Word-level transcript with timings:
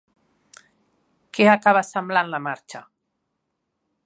Què 1.39 1.47
acaba 1.51 1.85
semblant 1.91 2.35
la 2.35 2.43
marxa? 2.49 2.87